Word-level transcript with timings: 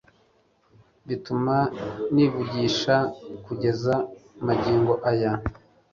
bituma 1.07 1.57
nivugisha 2.13 2.95
kugeza 3.45 3.93
magingo 4.45 4.93
aya 5.09 5.31